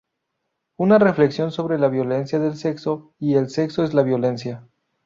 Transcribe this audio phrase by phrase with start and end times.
[0.77, 4.67] Una reflexión sobre la violencia del sexo y el sexo en la violencia.